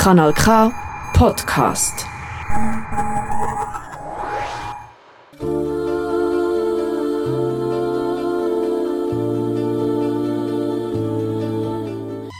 Kanal 0.00 0.32
K 0.34 0.72
Podcast. 1.12 2.06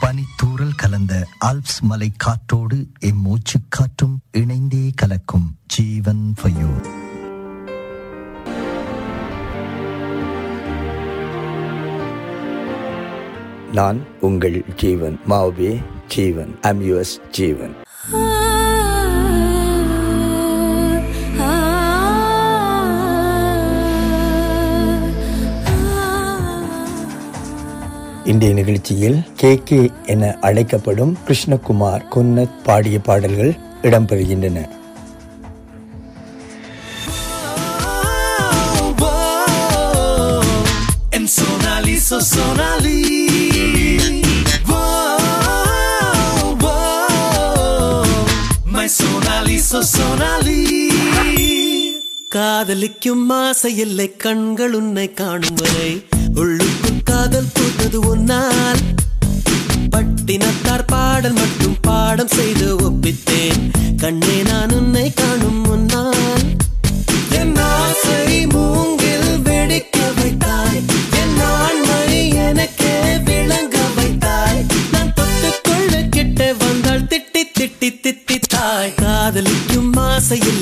பனித்தூறல் 0.02 0.74
கலந்த 0.76 1.14
Alps 1.48 1.80
மலை 1.82 2.08
காற்றோடு 2.16 2.78
எம் 3.08 3.20
மூச்சு 3.20 3.58
காற்றும் 3.68 4.16
இணைந்தே 4.40 4.84
கலக்கும் 4.94 5.48
ஜீவன் 5.76 6.24
ஃபயோ 6.40 6.72
நான் 13.72 13.98
உங்கள் 14.20 14.58
ஜீவன் 14.76 15.16
மாவே 15.30 15.72
ஜீவன். 16.14 16.58
ஐம் 16.60 16.82
யுவர்ஸ் 16.90 17.14
ஜீவன். 17.30 17.74
இன்றைய 28.24 28.54
நிகழ்ச்சியில் 28.54 29.22
கே 29.36 29.60
கே 29.64 29.90
என 30.06 30.36
அழைக்கப்படும் 30.40 31.18
கிருஷ்ணகுமார் 31.28 32.04
குன்னத் 32.14 32.62
பாடிய 32.64 32.98
பாடல்கள் 32.98 33.56
இடம்பெறுகின்றன. 33.82 34.68
So 42.10 42.18
Sonali. 42.18 42.99
Sonali, 49.80 50.90
so 50.90 51.28
காதலிக்கும் 52.28 53.28
ஆசை 53.28 53.76
இல்லை 53.76 54.16
கண்கள் 54.16 54.72
உன்னை 54.72 55.12
காணும் 55.12 55.54
வரை. 55.54 56.04
உள்ளுக்குள் 56.34 57.02
காதல் 57.04 57.44
பூத்தது 57.44 57.94
உன்னால். 57.94 58.78
பட்டினத்தார் 59.90 60.84
பாடல் 60.86 61.32
மட்டும் 61.32 61.76
பாடம் 61.80 62.28
செய்து 62.28 62.76
ஒப்பித்தேன். 62.76 63.70
கண்ணே 63.96 64.42
நானும் 64.42 64.89
காதலிக்கும் 80.30 80.59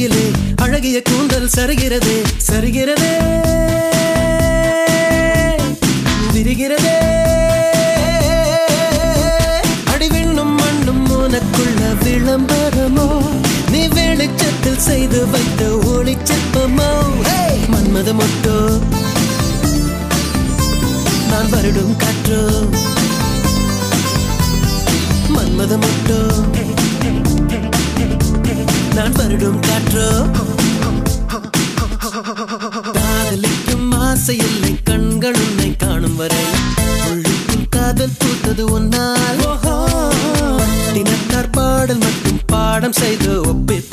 வருகையிலே 0.00 0.30
அழகிய 0.56 1.02
கூந்தல் 1.02 1.48
சருகிறதே 1.56 2.22
சருகிறதே. 2.50 3.12
விரிகிறதே. 6.34 6.96
அடிவிண்ணும் 9.92 10.54
மண்ணும் 10.56 11.06
உனக்குள்ள 11.10 11.82
விளம்பரமோ? 12.04 13.08
நீ 13.70 13.86
வெளிச்சத்தில் 13.86 14.78
செய்து 14.78 15.26
வைத்த 15.26 15.78
ஒளி 15.84 16.14
சிற்பமோ? 16.14 16.90
மன்மத 17.72 18.14
மொட்டோ 18.14 18.56
நான் 21.30 21.52
வருடும் 21.52 21.96
காற்றோ? 21.96 22.42
மன்மத 25.36 25.78
மொட்டோ 25.78 26.48
தான் 29.00 29.14
வருடும் 29.18 29.60
காற்றோ? 29.60 30.06
காதலிக்கும் 32.96 33.92
ஆசை 34.00 34.36
இல்லை 34.46 34.72
கண்கள் 34.84 35.38
உன்னை 35.40 35.70
காணும் 35.76 36.16
வரை. 36.16 36.42
உள்ளுக்குள் 37.10 37.66
காதல் 37.68 38.16
பூத்தது 38.18 38.64
ஒன்னால் 38.70 39.42
தினத்தார் 40.92 41.50
பாடல் 41.50 41.98
மட்டும் 41.98 42.40
பாடம் 42.46 42.96
செய்து 43.00 43.32
ஒப்பித்து 43.44 43.89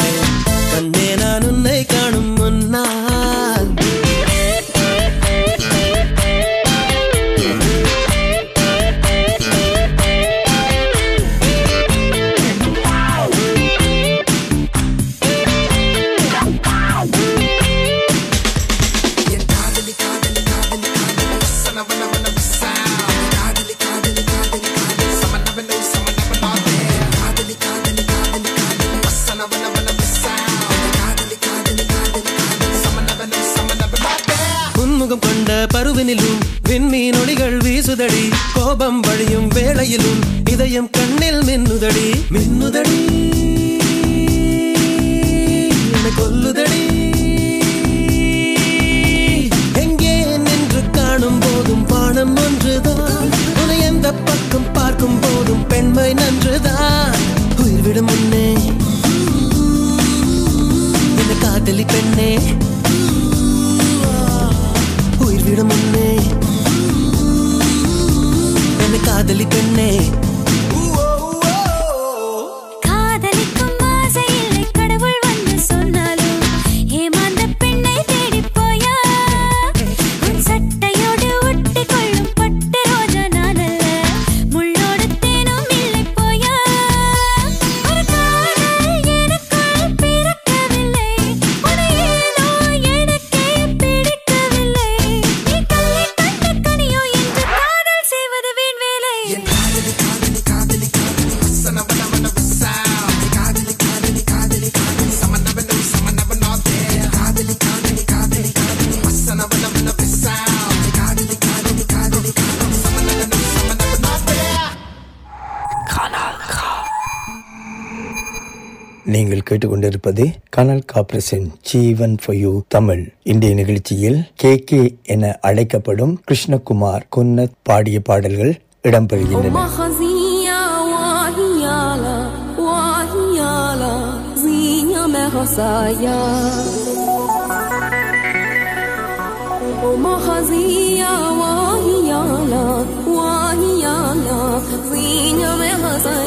கொண்டிருப்பது 119.97 120.25
கனல் 120.49 120.83
காப்ரசன் 120.93 121.47
ஜீவன் 121.61 122.15
ஃபார் 122.23 122.35
யூ 122.35 122.51
தமிழ். 122.67 123.03
இன்றைய 123.23 123.55
நிகழ்ச்சியில் 123.55 124.19
கே 124.35 124.51
கே 124.69 124.81
என 125.13 125.33
அழைக்கப்படும் 125.41 126.13
கிருஷ்ணகுமார் 126.27 127.07
குன்னத் 127.15 127.57
பாடிய 127.63 127.99
பாடல்கள் 127.99 128.53
இடம்பெறுகின்றன. 128.83 129.55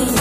Oh, 0.02 0.19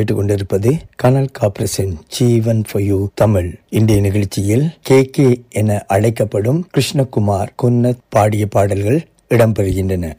கேட்டுக்கொண்டிருப்பது 0.00 0.80
கனல் 0.96 1.30
காப்ரஸின் 1.40 1.94
ஜீவன் 2.08 2.64
ஃபார் 2.70 2.82
யூ 2.82 3.08
தமிழ். 3.14 3.54
இந்திய 3.68 4.00
நிகழ்ச்சியில் 4.00 4.70
கே 4.82 5.04
கே 5.04 5.42
என 5.50 5.84
அழைக்கப்படும் 5.86 6.68
கிருஷ்ணகுமார் 6.74 7.48
குன்னத் 7.62 8.02
பாடிய 8.08 8.46
பாடல்கள் 8.46 9.06
இடம்பெறுகின்றன. 9.28 10.12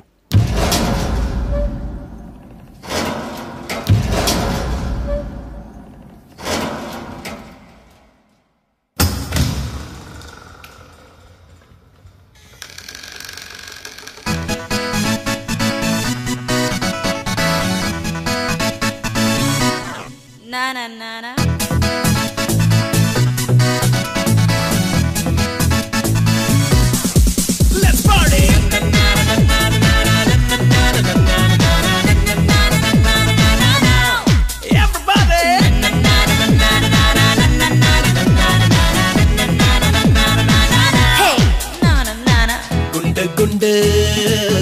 குண்டு 43.61 43.79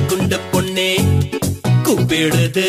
குண்டு 0.10 0.38
பொண்ணே 0.52 0.88
கூப்பிடுது 1.86 2.66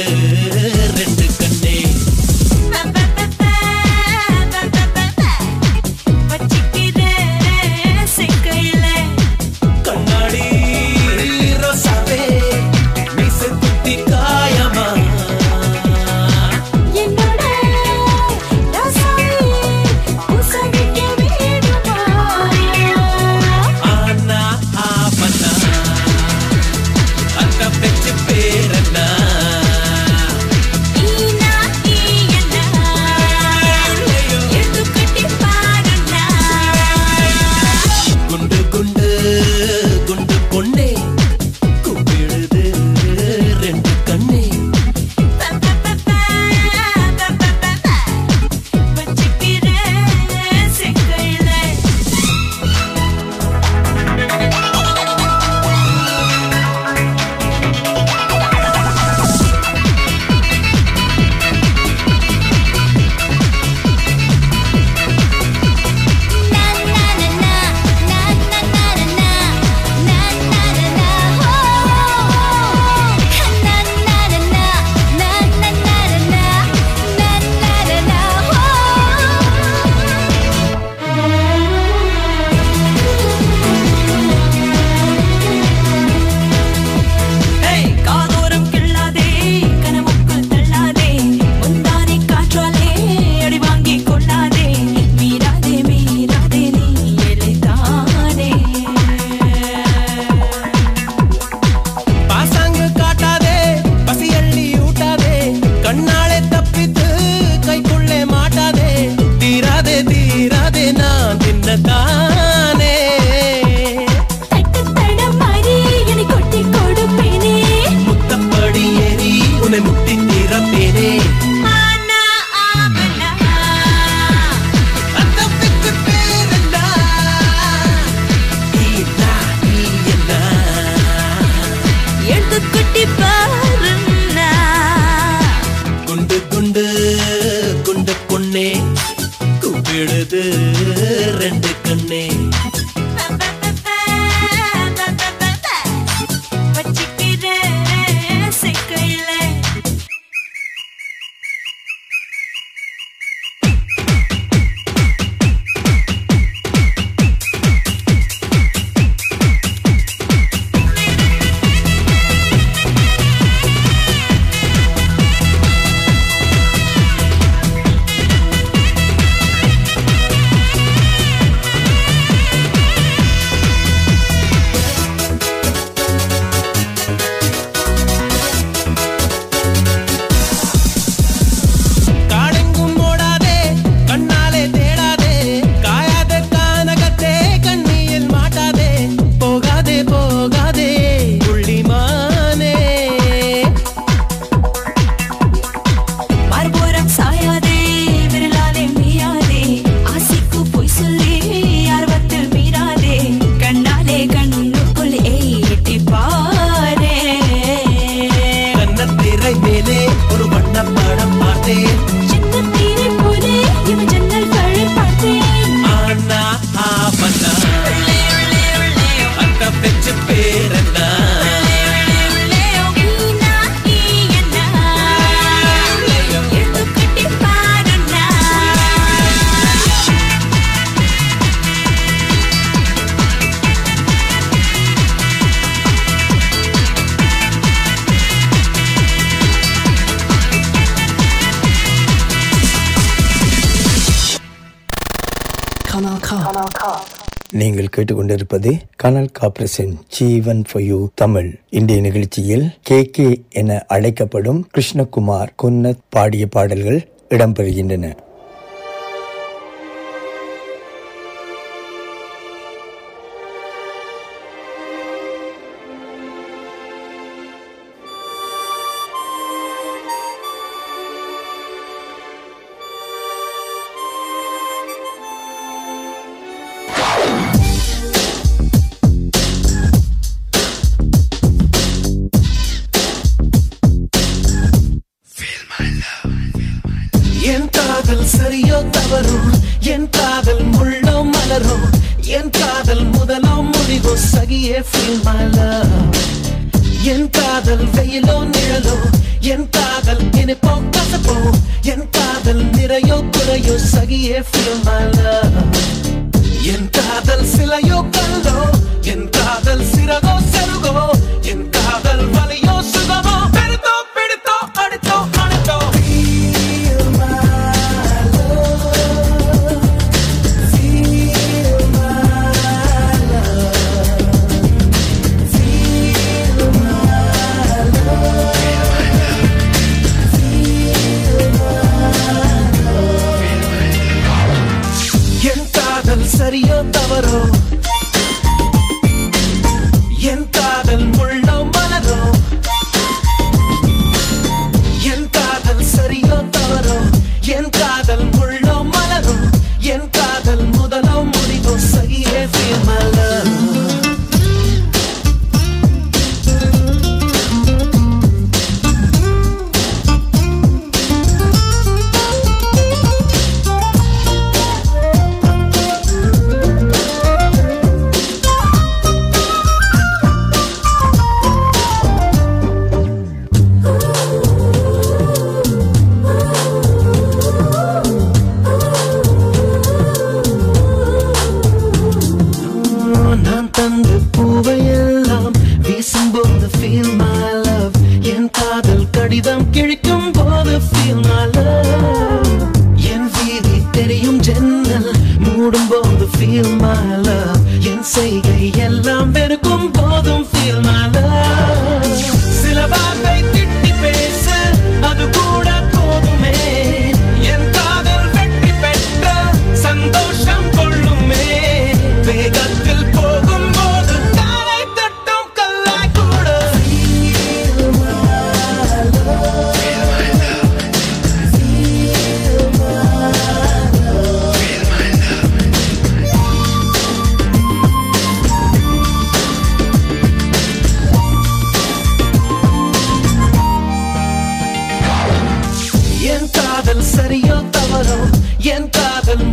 நீங்கள் 247.90 248.06
கேட்டுக்கொண்டிருப்பது 248.06 248.70
கனல் 248.96 249.30
காப்ரஸின் 249.38 249.94
ஜீவன் 250.08 250.62
ஃபார் 250.70 250.82
யூ 250.82 250.98
தமிழ். 251.14 251.48
இன்றைய 251.70 252.02
நிகழ்ச்சியில் 252.02 252.66
கே 252.82 252.98
கே 253.16 253.26
என 253.60 253.78
அழைக்கப்படும் 253.88 254.60
கிருஷ்ணகுமார் 254.74 255.50
குன்னத் 255.62 256.02
பாடிய 256.08 256.46
பாடல்கள் 256.46 257.00
இடம்பெறுகின்றன. 257.28 258.06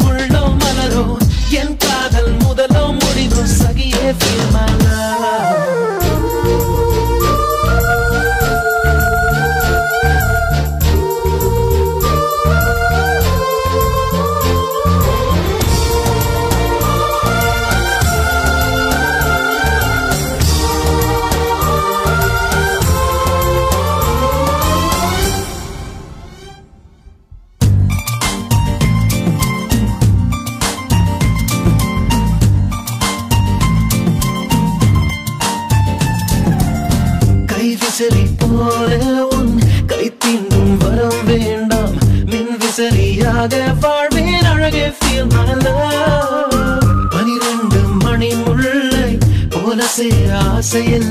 உள்ளோ 0.08 0.44
மலரோ 0.62 1.06
என் 1.62 1.76
காதல் 1.78 2.34
முதலோ 2.44 2.86
முடிவோ 3.00 3.44
சகியே 3.60 4.08
ஃபீல் 4.20 4.48
saying 50.68 51.07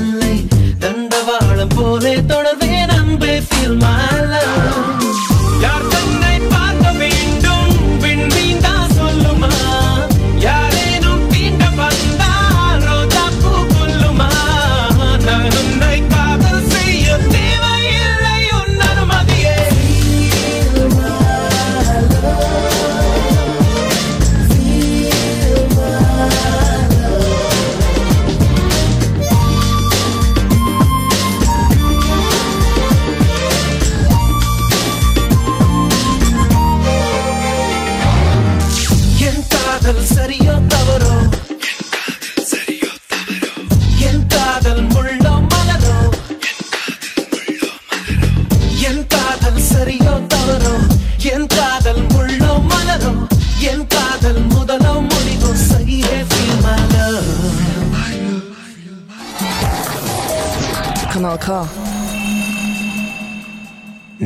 ஆகா 61.37 61.57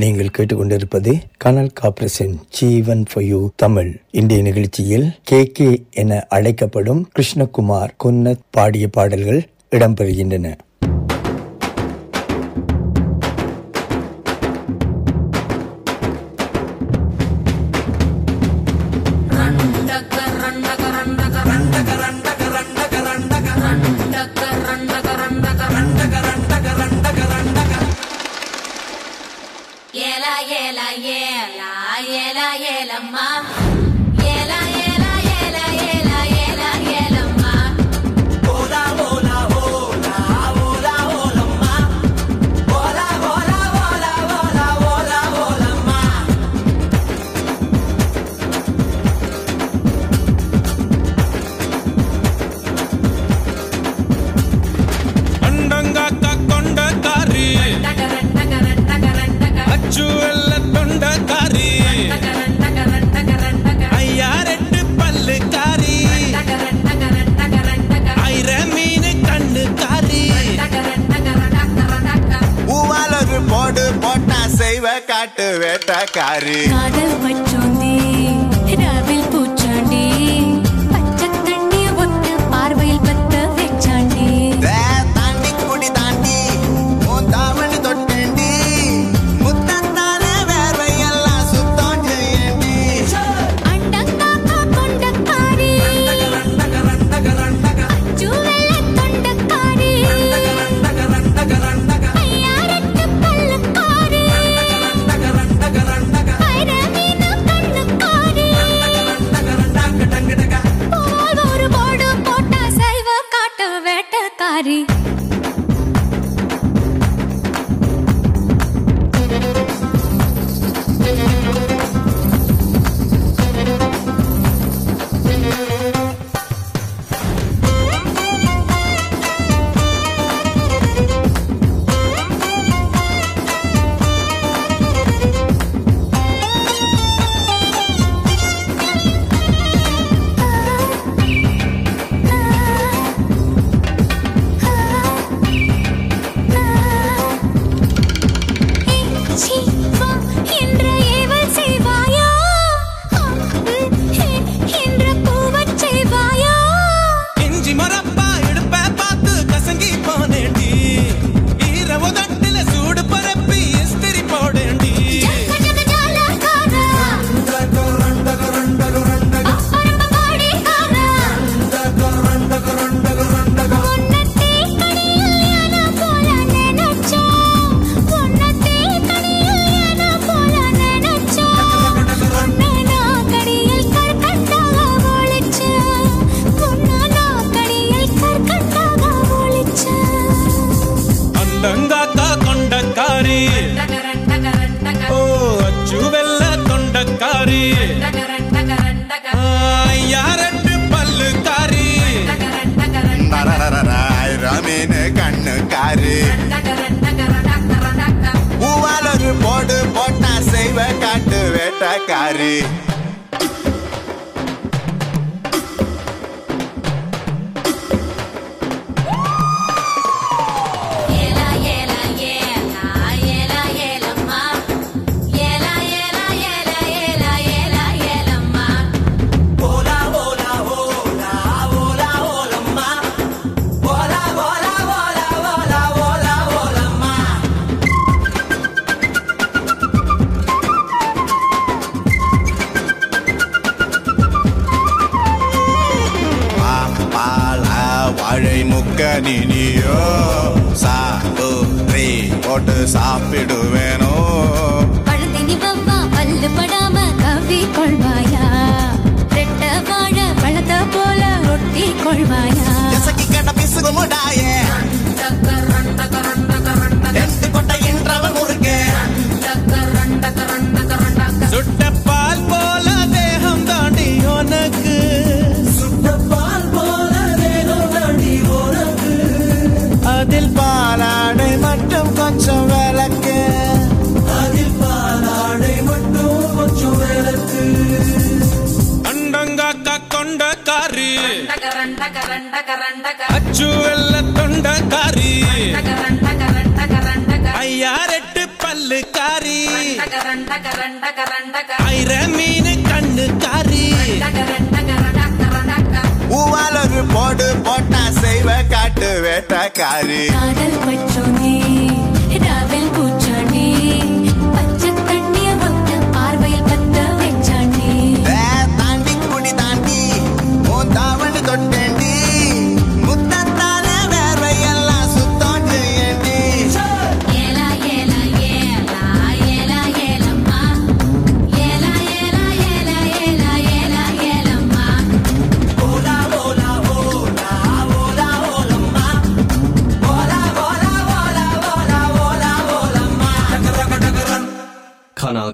நீங்கள் 0.01 0.29
கேட்டுக்கொண்டிருப்பது 0.35 1.11
கனல் 1.37 1.71
காப்ரஸின் 1.79 2.35
ஜீவன் 2.49 3.03
ஃபார் 3.09 3.23
யூ 3.23 3.39
தமிழ். 3.55 3.89
இந்திய 4.11 4.41
நிகழ்ச்சியில் 4.41 5.07
கே 5.23 5.39
கே 5.57 5.69
என 6.01 6.19
அழைக்கப்படும் 6.29 7.01
கிருஷ்ணகுமார் 7.15 7.95
கொன்ன 8.03 8.35
பாடிய 8.49 8.87
பாடல்கள் 8.87 9.41
இடம்பெறுகின்றன. 9.71 10.47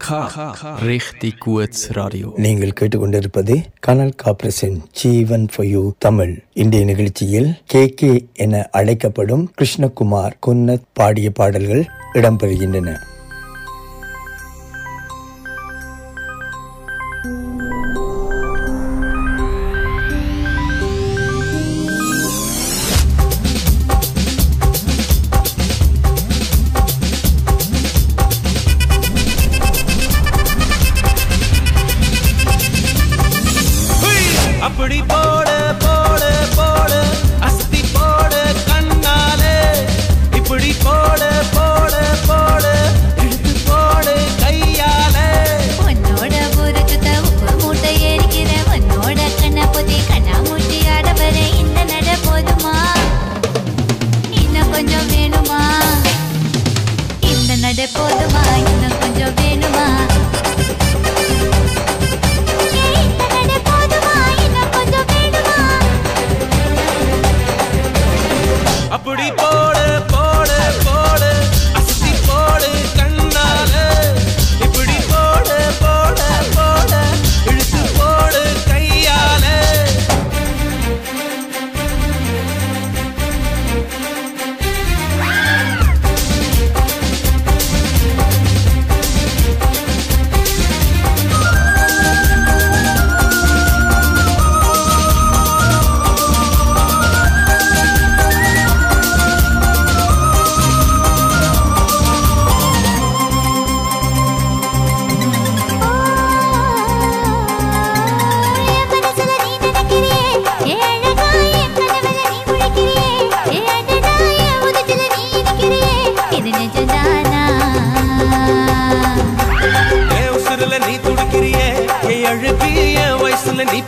Richtig 0.10 1.34
gutes 1.46 1.80
Radio. 1.92 2.28
நீங்கள் 2.36 2.74
கேட்டுக்கொண்டிருப்பது 2.80 3.56
கனல் 3.80 4.14
காப்ரஸின் 4.24 4.78
ஜீவன் 4.92 5.48
ஃபார் 5.56 5.68
யூ 5.68 5.92
தமிழ் 5.98 6.34
இந்திய 6.54 6.86
நிகழ்ச்சியில் 6.86 7.50
கே 7.66 7.90
கே 7.90 8.12
என 8.34 8.70
அழைக்கப்படும் 8.72 9.44
கிருஷ்ணகுமார் 9.58 10.38
குன்னத் 10.48 10.88
பாடிய 10.94 11.32
பாடல்கள் 11.32 11.84
இடம்பெறுகின்றன. 12.14 12.96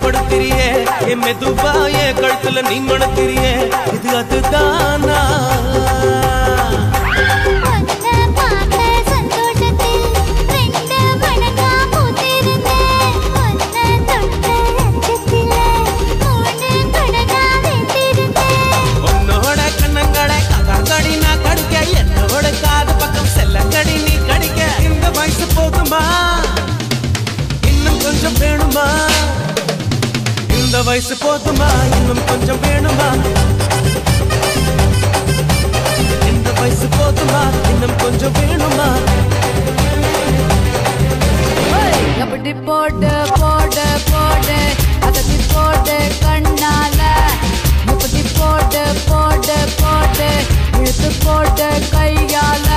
படுத்திரியே 0.02 0.68
என் 1.08 1.20
மெதுவாய 1.20 2.14
கழுத்துல 2.22 2.62
நீ 2.70 2.80
மணத்திரியே. 2.80 3.54
இது 3.94 4.18
அதுதானா? 4.18 5.20
வயசு 30.90 31.16
போதுமா? 31.16 31.68
இன்னும் 31.98 32.22
கொஞ்சம் 32.28 32.62
வேணுமா? 32.64 33.08
இந்த 36.30 36.50
வயசு 36.60 36.88
போதுமா? 36.98 37.42
இன்னும் 37.72 37.96
கொஞ்சம் 37.98 38.36
வேணுமா? 38.40 38.88
அப்படி 42.24 42.54
போட்டு 42.68 43.12
போட்டு 43.40 43.86
போட்டு 44.12 44.58
அதட்டி 45.08 45.38
போட்டு 45.54 45.98
கண்ணால. 46.26 47.02
முப்பத்தி 47.86 48.24
போட்டு 48.40 48.84
போட்டு 49.10 49.58
போட்டு 49.82 50.30
இழுத்து 50.80 51.12
போட்டு 51.26 51.68
கையால. 51.94 52.70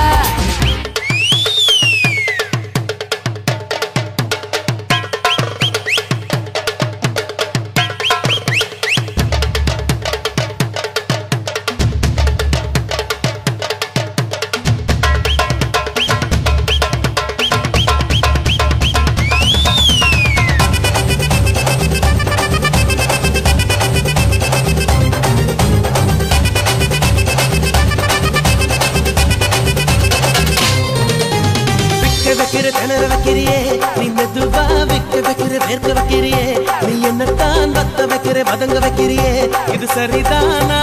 வைக்கிறே 38.33 38.43
பதங்க 38.51 38.77
வைக்கிறியே. 38.83 39.31
இது 39.73 39.85
சரிதானா? 39.95 40.79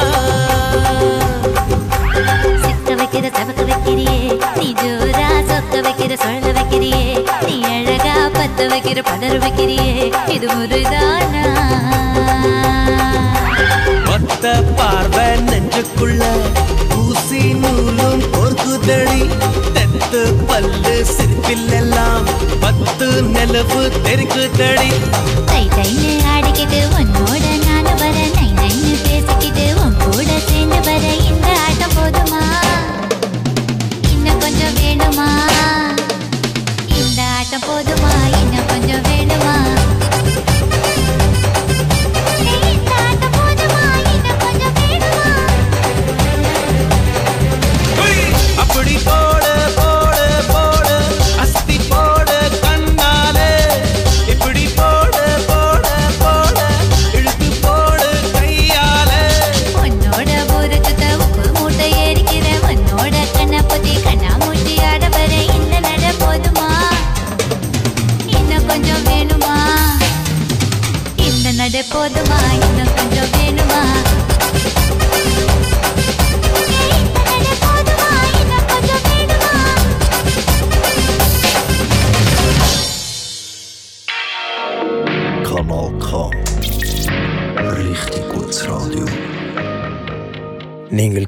சிக்க 2.65 2.89
வைக்கிற 3.01 3.27
தமக்க 3.37 3.63
வைக்கிறியே. 3.71 4.19
நீ 4.59 4.69
ஜோரா 4.81 5.31
சொக்க 5.51 5.81
வைக்கிற 5.87 6.13
சொல்ல 6.25 6.53
வைக்கிறியே. 6.59 7.03
நீ 7.47 7.57
அழகா 7.75 8.15
பத்த 8.39 8.69
வைக்கிற 8.73 9.03
பதற 9.11 9.33
வைக்கிறியே. 9.45 9.91
இது 10.35 10.49
முருதானா? 10.55 11.45
மொத்த 14.09 14.55
பார்வை 14.77 15.27
நெஞ்சுக்குள்ள. 15.51 16.23
ஊசி 17.03 17.43
நூலும் 17.63 18.23
பொறுக்குதழி 18.35 19.23
தெத்து 19.77 20.23
பல்லு 20.49 20.97
சிரிப்பில் 21.17 21.69
பத்து 22.61 23.07
நிலவு 23.35 23.83
தெரிக்குதடி 24.05 24.91
கை 25.51 25.65
கையில் 25.77 26.23
ஆடிக்கிட்டு 26.35 26.81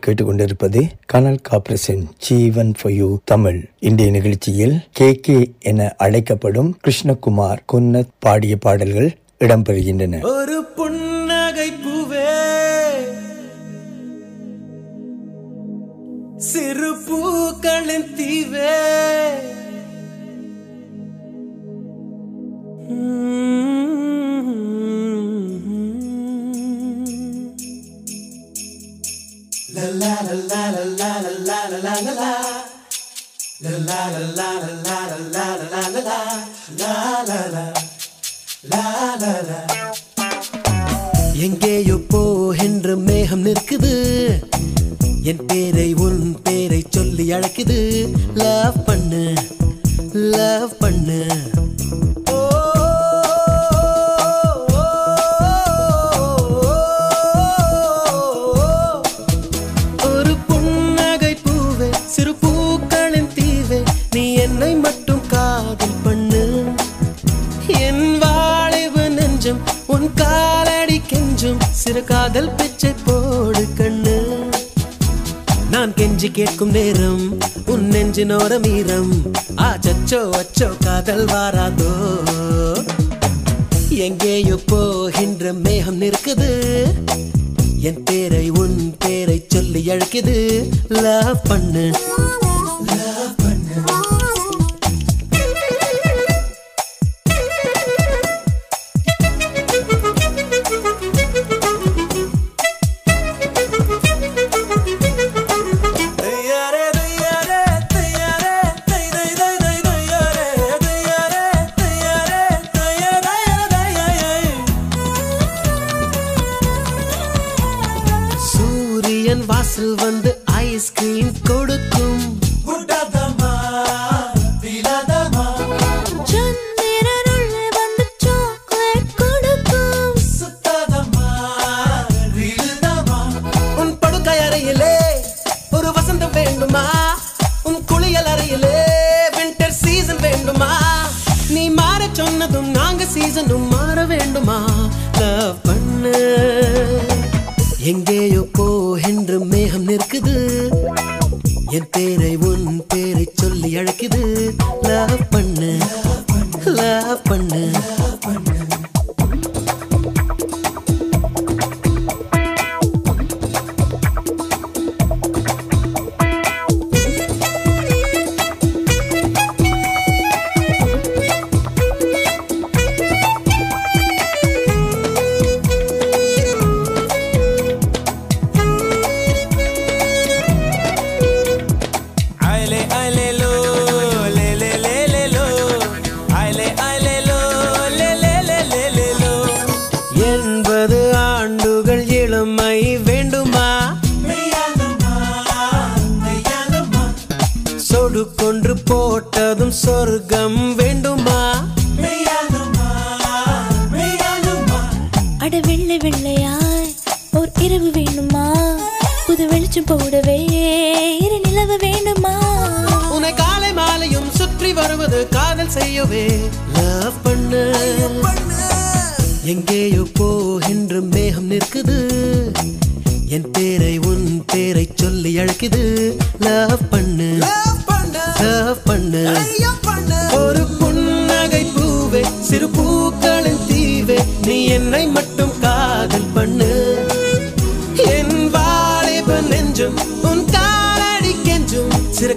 கேட்டுக்கொண்டிருப்பது 0.06 0.80
கனல் 1.06 1.40
காப்ரஸின் 1.50 2.04
ஜீவன் 2.18 2.72
ஃபார் 2.80 2.92
யூ 2.92 3.18
தமிழ். 3.24 3.68
இன்றைய 3.78 4.12
நிகழ்ச்சியில் 4.12 4.80
கே 4.92 5.14
கே 5.14 5.52
என 5.60 5.94
அழைக்கப்படும் 5.98 6.78
கிருஷ்ணகுமார் 6.84 7.58
குன்னத் 7.72 8.14
பாடிய 8.18 8.56
பாடல்கள் 8.56 9.10
இடம்பெறுகின்றன. 9.40 10.22
ஒரு 10.22 10.64
புன்னகை 10.76 11.70
பூவே 11.84 12.30
சிறு 16.36 16.92
பூக்களின் 17.08 18.10
தீவே. 18.18 18.82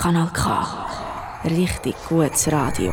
Kanal 0.00 0.28
K. 0.38 0.40
Richtig 1.48 1.94
gutes 2.08 2.42
Radio. 2.56 2.92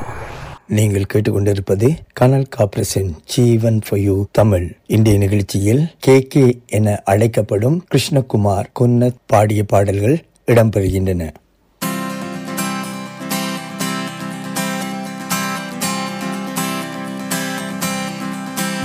நீங்கள் 0.68 1.10
கேட்டுக்கொண்டிருப்பது 1.14 1.88
கனல் 2.14 2.48
காப்ரசன் 2.58 3.10
ஜீவன் 3.26 3.80
ஃபயு 3.90 4.24
தமிழ் 4.32 4.68
இன்றைய 4.88 5.20
நிகழ்ச்சியில் 5.20 5.96
கே 6.00 6.22
கே 6.22 6.62
என 6.68 7.02
அழைக்கப்படும் 7.06 7.86
கிருஷ்ணகுமார் 7.92 8.70
குன்னத் 8.80 9.20
பாடிய 9.26 9.64
பாடல்கள் 9.64 10.18
இடம்பெறுகின்றன. 10.46 11.30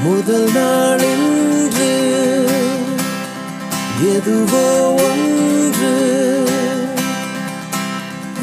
முதல் 0.07 0.49
நாளின்று 0.53 1.93
எதுவோ 4.11 4.65
ஒன்று 5.05 5.93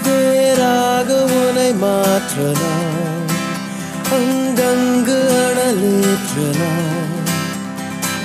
வேறாக 0.05 1.09
உனை 1.39 1.69
மாற்றலாம் 1.75 3.29
அங்கங்கு 4.17 5.17
அனலேற்றலாம். 5.41 7.13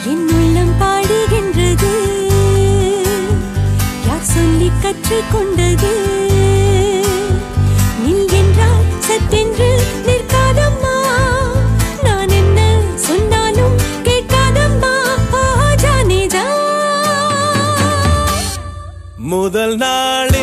என் 0.04 0.26
உள்ளம் 0.36 0.74
பாடுகின்றது 0.80 1.94
யார் 4.06 4.28
சொல்லி 4.32 4.70
கற்றுக்கொண்டது 4.82 5.92
முதல் 19.38 19.74
நாள் 19.76 20.37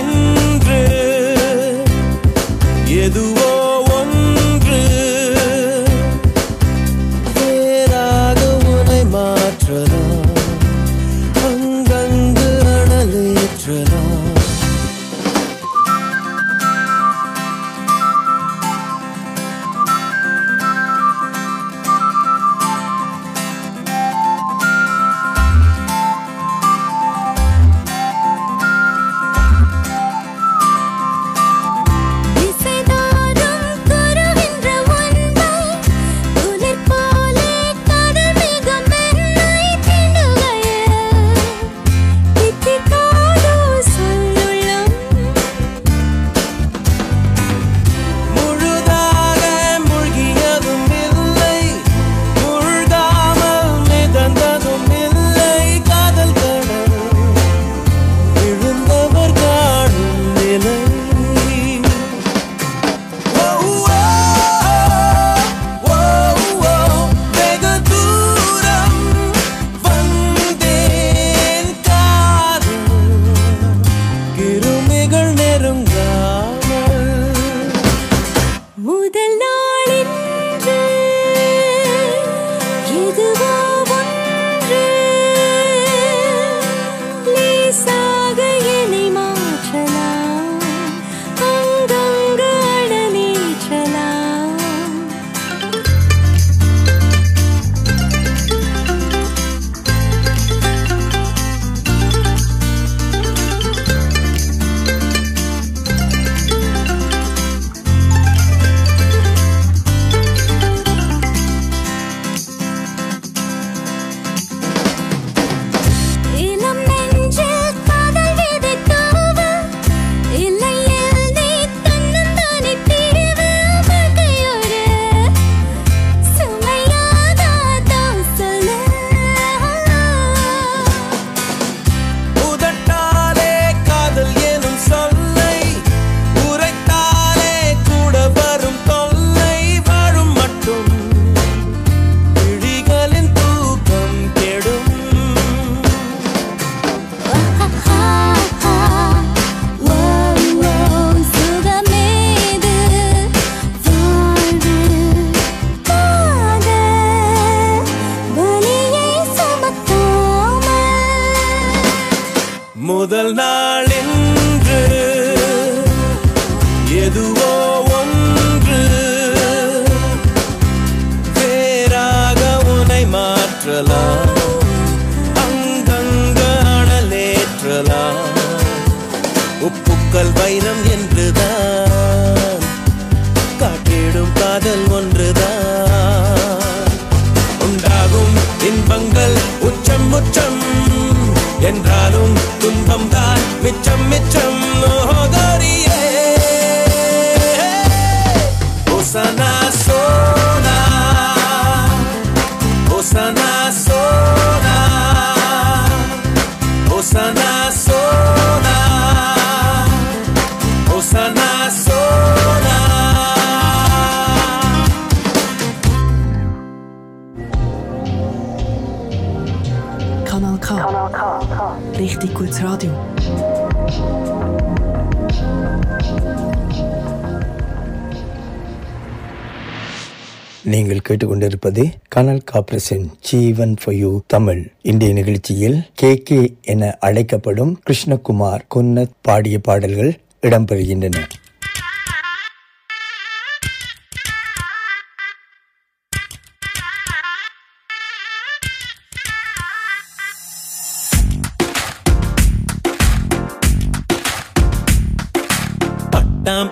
கனல் 232.66 233.10
ஜீவன் 233.20 233.76
ஃபார் 233.84 233.96
யூ 233.96 234.22
தமிழ். 234.28 234.72
இன்றைய 234.82 235.14
நிகழ்ச்சியில் 235.14 235.84
கே 235.94 236.16
கே 236.16 236.56
என 236.62 236.98
அழைக்கப்படும் 237.00 237.80
கிருஷ்ணகுமார் 237.90 238.60
குன்னத் 238.76 239.16
பாடிய 239.22 239.60
பாடல்கள் 239.60 240.20
இடம்பெறுகின்றன. 240.42 241.16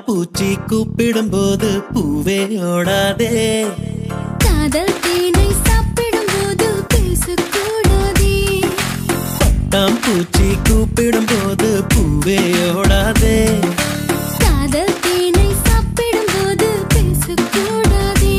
பூச்சி 0.06 0.58
கூப்பிடும் 0.68 1.30
போது 1.30 1.82
பூவே 1.94 2.40
ஓடாதே. 2.74 3.66
காதல் 4.44 4.94
தேனை 5.04 5.48
சாப்பிடும் 5.66 6.30
போது 6.34 6.68
பேசக்கூடாதே. 6.94 8.34
பட்டாம் 9.40 9.98
பூச்சி 10.04 10.48
கூப்பிடும் 10.68 11.30
போது 11.32 11.70
பூவே 11.94 12.40
ஓடாதே. 12.74 13.38
காதல் 14.44 14.96
தேனை 15.06 15.48
சாப்பிடும் 15.66 16.32
போது 16.34 16.70
பேசக்கூடாதே. 16.94 18.38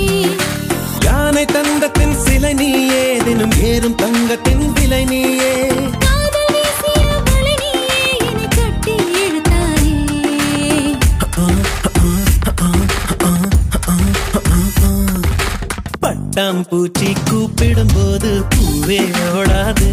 யானை 1.07 1.45
தங்கத்தின் 1.57 2.17
சிலை 2.25 2.55
நீயே 2.55 3.05
தினம் 3.25 3.57
ஏறும் 3.71 3.95
தங்கத்தின் 3.95 4.73
விலை 4.73 5.05
நீயே 5.05 5.24
பூச்சி 16.71 17.13
கூப்பிடும் 17.31 17.93
போது 17.95 18.43
பூவே 18.55 19.01
ஓடாதே. 19.35 19.93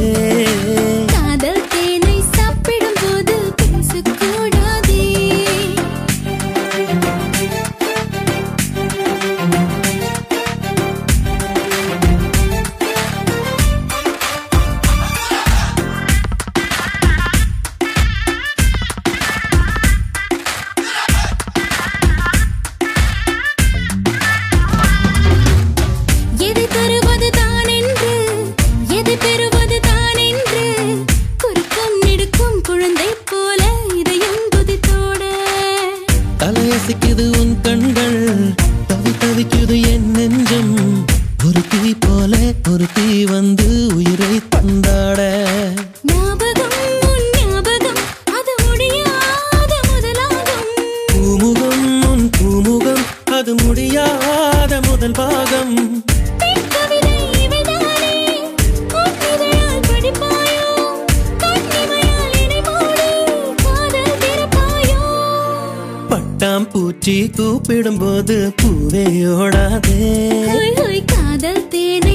அது 53.52 53.64
முடியாத 53.64 54.74
முதல் 54.88 55.12
பாகம். 55.12 55.74
பட்டாம் 66.10 66.66
பூச்சி 66.72 67.16
கூப்பிடும் 67.38 67.98
போது 67.98 68.38
பூவே 68.62 69.06
ஓடாதே. 69.36 70.00
காதல் 71.12 71.68
தேனை 71.68 72.11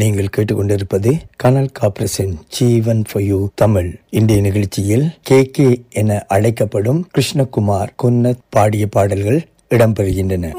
நீங்கள் 0.00 0.32
கேட்டுக்கொண்டிருப்பது 0.36 1.10
கனல் 1.42 1.70
காப்ரஸின் 1.78 2.34
ஜீவன் 2.56 3.02
ஃபார் 3.08 3.24
யூ 3.30 3.38
தமிழ். 3.62 3.88
இன்றைய 4.18 4.42
நிகழ்ச்சியில் 4.46 5.06
கே 5.30 5.38
கே 5.56 5.68
என 6.02 6.18
அழைக்கப்படும் 6.36 7.00
கிருஷ்ணகுமார் 7.14 7.94
குன்னத் 8.02 8.44
பாடிய 8.56 8.86
பாடல்கள் 8.96 9.40
இடம்பெறுகின்றன. 9.70 10.52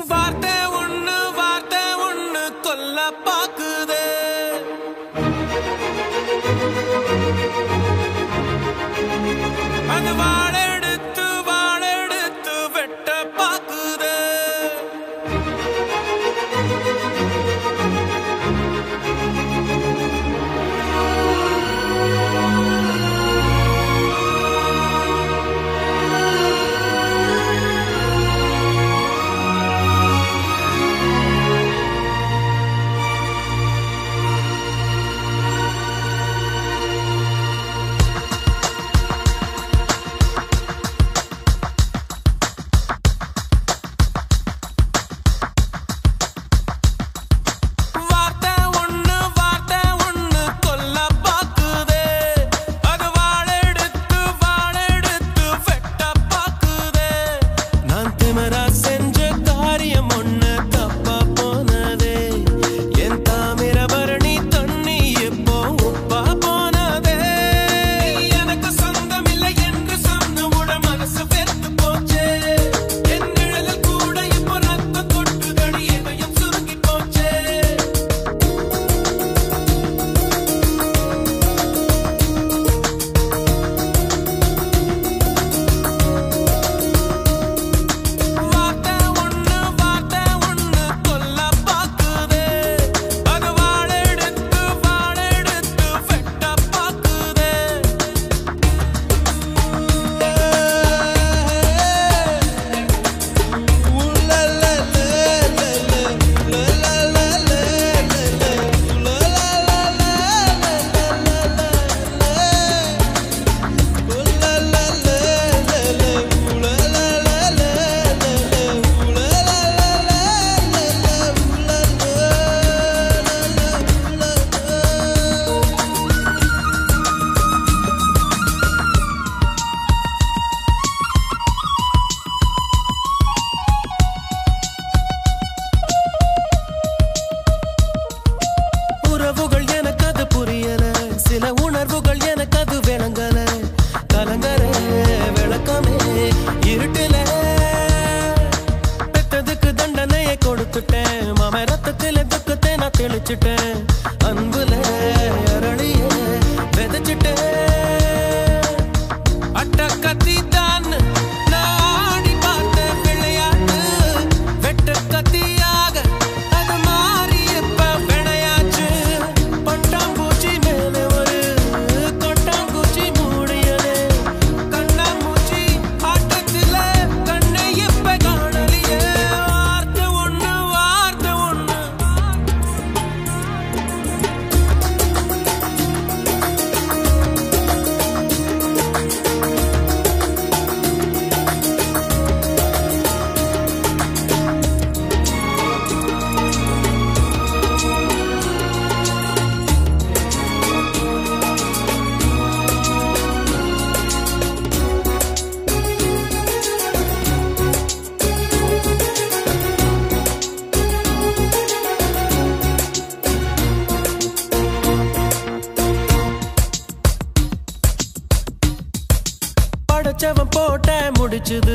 முடிச்சுது 221.50 221.74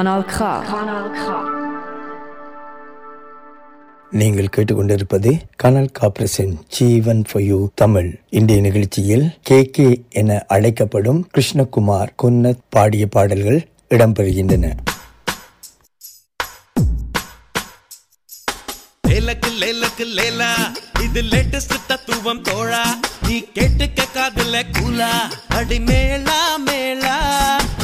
Kanal 0.00 0.22
K. 0.32 0.44
நீங்கள் 4.10 4.48
கேட்டுக்கொண்டிருப்பது 4.56 5.30
கனல் 5.56 5.90
காப்ரஸின் 6.00 6.54
ஜீவன் 6.68 7.24
for 7.24 7.42
you 7.42 7.68
தமிழ். 7.74 8.20
இன்றைய 8.28 8.62
நிகழ்ச்சியில் 8.62 9.38
கே 9.42 9.64
கே 9.64 10.02
என 10.10 10.44
அழைக்கப்படும் 10.48 11.28
கிருஷ்ணகுமார் 11.34 12.08
குன்னத் 12.22 12.62
பாடிய 12.68 13.06
பாடல்கள் 13.06 13.68
இடம்பெறுகின்றன. 13.88 14.72
லேலக்கு 19.08 19.52
லேலக்கு 19.62 20.06
லேலா 20.16 20.52
இது 21.02 21.22
லேட்டஸ்ட் 21.22 21.86
தத்துவம் 21.86 22.42
தோழா. 22.42 22.84
நீ 23.28 23.44
கேட்டுக்க 23.54 24.04
காதுல 24.16 24.62
கூலா 24.78 25.12
அடி 25.48 25.80
மேளா 25.80 26.56
மேளா 26.66 27.16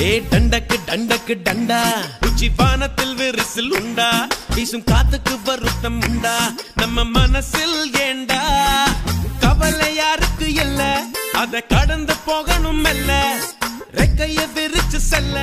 ஏ 0.00 0.22
டண்டக்கு 0.30 0.76
டண்டக்கு 0.86 1.34
டண்டா. 1.44 1.80
உச்சி 2.26 2.50
பானத்தில் 2.50 3.14
விரிசில் 3.14 3.70
உண்டா? 3.70 4.28
வீசும் 4.54 4.84
காத்துக்கு 4.84 5.42
வருத்தம் 5.44 6.00
உண்டா? 6.00 6.34
நம்ம 6.74 7.04
மனசில் 7.04 7.94
ஏண்டா? 8.00 8.40
கவலை 9.40 9.94
யாருக்கு 9.94 10.54
இல்ல? 10.54 10.82
அத 11.32 11.60
கடந்து 11.60 12.16
போகணும் 12.24 12.80
மெல்ல. 12.80 13.10
ரெக்கைய 13.92 14.38
விரிச்சு 14.54 14.96
செல்ல. 14.96 15.38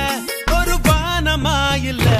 ஒரு 0.58 0.76
வானமா 0.88 1.58
இல்லை? 1.84 2.18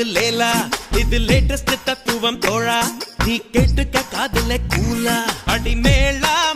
லேலக்கு 0.00 0.08
லேலா? 0.08 0.68
இது 0.96 1.18
லேட்டஸ்ட் 1.18 1.74
தத்துவம் 1.84 2.38
தோழா. 2.38 2.84
நீ 3.24 3.42
கேட்டுக்க 3.52 4.02
காதுல 4.14 4.56
கூலா. 4.68 5.22
அடி 5.46 5.76
மேலா. 5.76 6.49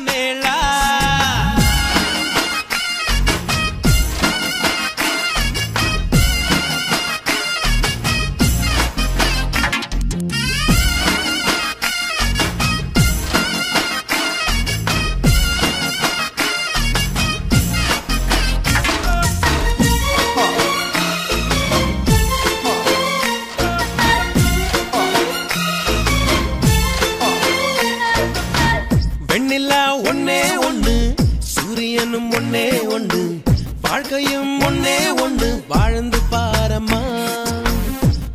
வாழ்ந்து 35.68 36.18
பாரம்மா. 36.30 37.00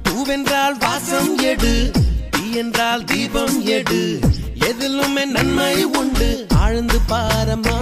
பூவென்றால் 0.04 0.78
வாசம் 0.80 1.38
எடு 1.38 1.92
தீ 2.32 2.58
என்றால் 2.58 3.04
தீபம் 3.04 3.66
எடு. 3.66 4.20
எதிலுமே 4.60 5.26
நன்மை 5.26 5.84
உண்டு. 5.84 6.46
ஆழ்ந்து 6.56 7.00
பாரம்மா. 7.10 7.78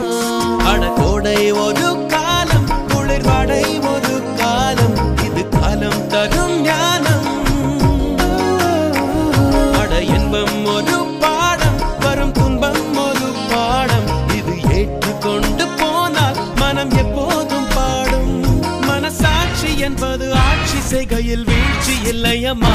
அட 0.57 0.93
கோடை 0.95 1.51
ஒரு 1.51 1.96
இல்லையம்மா. 22.07 22.73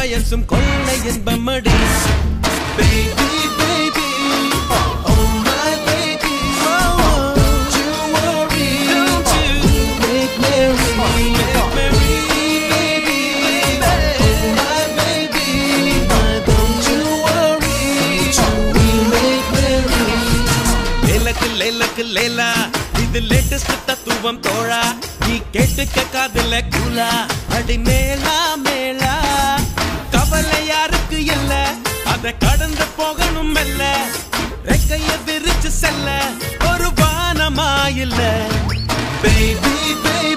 பயசும் 0.00 0.44
கொள்ளை 0.44 0.94
என்பமடி 1.04 1.72
பேபி 2.76 3.28
பேபி 3.58 4.06
லேலா 22.14 22.48
இது 23.00 23.20
லேட்டஸ்ட் 23.20 23.84
தத்துவம் 23.86 24.40
தோழா. 24.40 24.82
நீ 25.26 25.34
கேட்டு 25.52 25.82
கேட்காதுல 25.94 26.62
கூலா. 26.70 27.10
அடி 27.48 27.76
மேலாமே 27.78 28.79
கவலை 30.40 30.66
யாருக்கு 30.66 31.24
இல்ல 31.24 31.66
அதை 32.04 32.36
கடந்து 32.38 32.84
போகணும் 32.96 33.52
மெல்ல. 33.52 33.96
ரெக்கைய 34.64 35.10
விரிச்சு 35.26 35.66
செல்ல. 35.66 36.22
ஒரு 36.72 36.86
வானமா 36.86 37.96
இல்ல. 37.96 38.46
பேபி 39.22 39.74
பேபி 40.02 40.29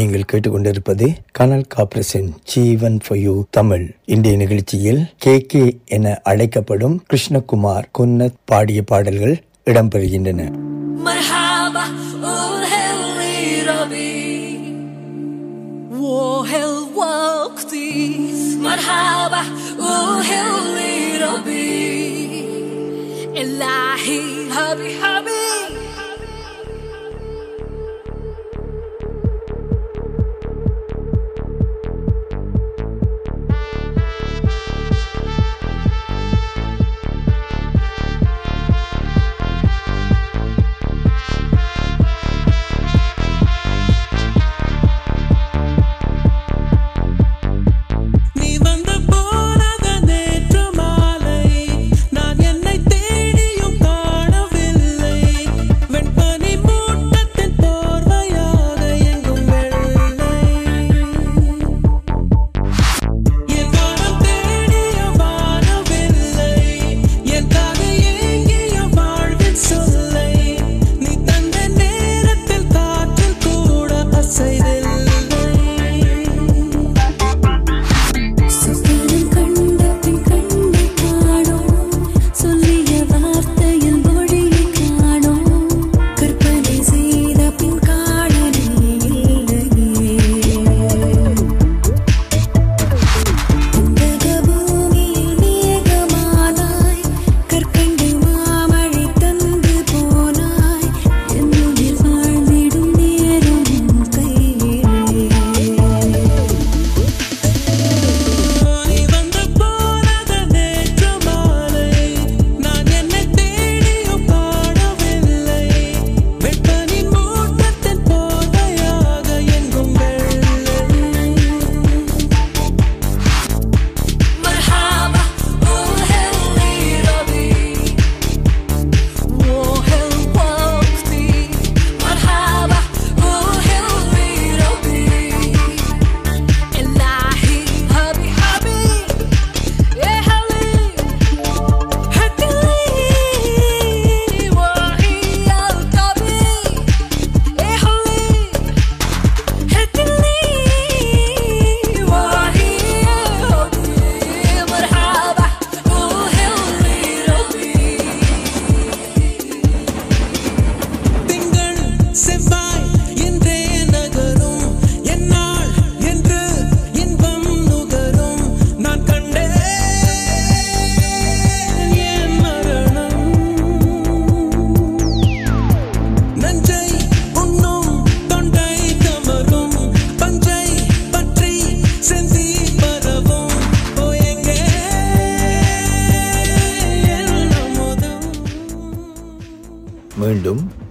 நீங்கள் 0.00 0.24
கேட்டுக்கொண்டிருப்பது 0.32 1.06
கனல் 1.32 1.66
காப்ரஸின் 1.76 2.30
ஜீவன் 2.44 2.98
ஃபார் 3.06 3.18
யூ 3.18 3.44
தமிழ். 3.50 3.94
இன்றைய 4.04 4.38
நிகழ்ச்சியில் 4.38 5.02
கே 5.18 5.40
கே 5.40 5.78
என 5.86 6.20
அழைக்கப்படும் 6.24 7.02
கிருஷ்ணகுமார் 7.10 7.90
குன்னத் 7.98 8.40
பாடிய 8.44 8.82
பாடல்கள் 8.82 9.36
இடம்பெறுகின்றன. 9.64 10.50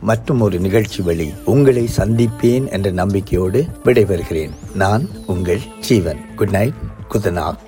மற்றும் 0.09 0.41
ஒரு 0.41 0.59
நிகழ்ச்சி 0.59 1.01
வழி 1.01 1.27
உங்களை 1.45 1.83
சந்திப்பேன் 1.97 2.65
என்ற 2.71 2.91
நம்பிக்கையோடு 2.91 3.59
விடைபெறுகிறேன். 3.85 4.53
நான் 4.73 5.09
உங்கள் 5.25 5.59
ஜீவன். 5.79 6.21
Good 6.35 6.49
night 6.49 6.79
குதநாத் 7.13 7.67